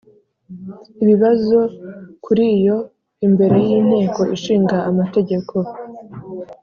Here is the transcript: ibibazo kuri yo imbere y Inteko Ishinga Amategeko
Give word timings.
ibibazo 1.03 1.57
kuri 2.23 2.45
yo 2.67 2.77
imbere 3.27 3.55
y 3.65 3.69
Inteko 3.79 4.21
Ishinga 4.35 4.77
Amategeko 4.89 5.55